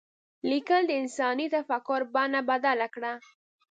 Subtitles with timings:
[0.49, 3.13] لیکل د انساني تفکر بڼه بدله کړه.